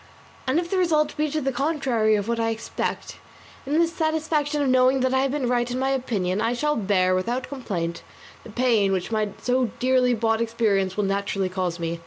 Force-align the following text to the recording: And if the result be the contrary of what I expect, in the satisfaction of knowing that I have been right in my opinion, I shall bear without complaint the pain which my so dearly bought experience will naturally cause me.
And 0.47 0.59
if 0.59 0.71
the 0.71 0.79
result 0.79 1.15
be 1.15 1.27
the 1.27 1.51
contrary 1.51 2.15
of 2.15 2.27
what 2.27 2.39
I 2.39 2.49
expect, 2.49 3.17
in 3.67 3.77
the 3.77 3.87
satisfaction 3.87 4.59
of 4.63 4.67
knowing 4.67 5.01
that 5.01 5.13
I 5.13 5.19
have 5.21 5.29
been 5.29 5.47
right 5.47 5.69
in 5.69 5.77
my 5.77 5.91
opinion, 5.91 6.41
I 6.41 6.53
shall 6.53 6.75
bear 6.75 7.13
without 7.13 7.47
complaint 7.49 8.01
the 8.43 8.49
pain 8.49 8.93
which 8.93 9.11
my 9.11 9.29
so 9.43 9.65
dearly 9.77 10.15
bought 10.15 10.41
experience 10.41 10.97
will 10.97 11.03
naturally 11.03 11.49
cause 11.49 11.77
me. 11.79 11.99